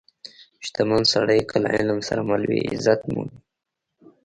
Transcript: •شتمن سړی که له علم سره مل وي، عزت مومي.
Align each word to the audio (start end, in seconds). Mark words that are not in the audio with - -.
•شتمن 0.65 1.03
سړی 1.13 1.39
که 1.49 1.55
له 1.63 1.69
علم 1.77 1.99
سره 2.07 2.21
مل 2.29 2.41
وي، 2.49 2.59
عزت 2.71 3.01
مومي. 3.11 3.37